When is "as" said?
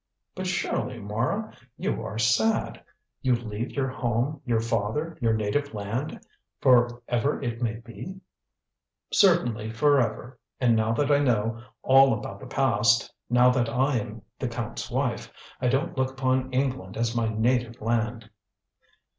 16.97-17.15